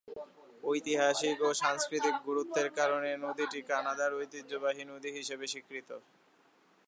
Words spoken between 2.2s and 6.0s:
গুরুত্বের কারণে নদীটি কানাডার ঐতিহ্যবাহী নদী হিসেবে স্বীকৃত।